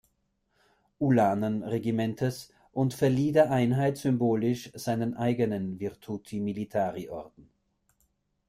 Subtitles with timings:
[0.99, 7.51] Ulanen-Regimentes und verlieh der Einheit symbolisch seinen eigenen Virtuti-Militari-Orden.